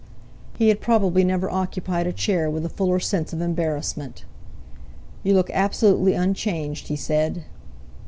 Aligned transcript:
He 0.57 0.69
had 0.69 0.81
probably 0.81 1.23
never 1.23 1.47
occupied 1.47 2.07
a 2.07 2.11
chair 2.11 2.49
with 2.49 2.65
a 2.65 2.69
fuller 2.69 2.99
sense 2.99 3.33
of 3.33 3.39
embarrassment. 3.39 4.25
"You 5.21 5.35
look 5.35 5.51
absolutely 5.51 6.15
unchanged," 6.15 6.87
he 6.87 6.95
said. 6.95 7.43